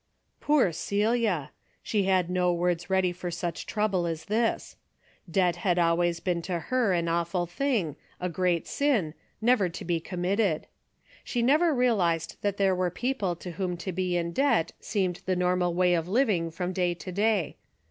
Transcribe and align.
Poor 0.39 0.71
Celia! 0.71 1.51
She 1.83 2.05
had 2.05 2.27
no 2.27 2.51
words 2.51 2.89
ready 2.89 3.11
for 3.11 3.29
such 3.29 3.67
trouble 3.67 4.07
as 4.07 4.25
this. 4.25 4.75
Debt 5.29 5.57
had 5.57 5.77
always 5.77 6.19
been 6.19 6.41
to 6.41 6.57
her 6.57 6.91
an 6.91 7.07
awful 7.07 7.45
thing, 7.45 7.95
a 8.19 8.27
great 8.27 8.65
sin, 8.65 9.13
never 9.41 9.69
to 9.69 9.85
be 9.85 9.99
40 9.99 9.99
A 9.99 9.99
DAILY 9.99 9.99
EATE:^ 9.99 10.09
committed. 10.09 10.67
She 11.23 11.41
never 11.43 11.71
realized 11.75 12.37
that 12.41 12.57
there 12.57 12.73
were 12.73 12.89
people 12.89 13.35
to 13.35 13.51
whom 13.51 13.77
to 13.77 13.91
be 13.91 14.17
in 14.17 14.31
debt 14.31 14.71
seemed 14.79 15.21
the 15.27 15.35
normal 15.35 15.75
way 15.75 15.93
of 15.93 16.07
living 16.07 16.49
from 16.49 16.73
day 16.73 16.95
to 16.95 17.11
day. 17.11 17.57